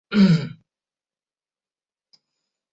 [0.09, 0.57] 改翰林院庶吉士。